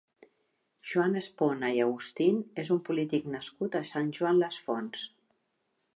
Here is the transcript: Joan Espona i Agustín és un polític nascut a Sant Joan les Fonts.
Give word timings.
Joan 0.91 1.17
Espona 1.19 1.69
i 1.75 1.83
Agustín 1.83 2.41
és 2.63 2.73
un 2.77 2.81
polític 2.89 3.27
nascut 3.37 3.81
a 3.81 3.85
Sant 3.93 4.11
Joan 4.21 4.45
les 4.45 4.59
Fonts. 4.69 5.09